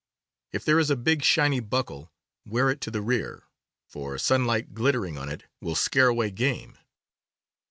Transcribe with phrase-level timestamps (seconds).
[0.51, 2.11] If there is a big, shiny buckle,
[2.43, 3.43] wear it to the rear;
[3.85, 6.79] for sunlight glittering on it will scare away game.